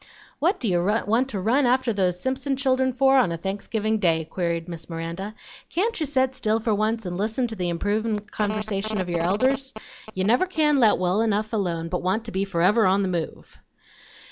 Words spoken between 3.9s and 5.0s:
Day?" queried Miss